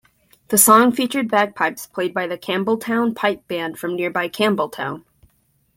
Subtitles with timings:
[0.47, 5.03] The song featured bagpipes played by the Campbeltown Pipe Band from nearby Campbeltown.